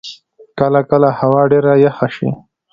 [0.59, 2.29] کله کله هوا ډېره یخه شی.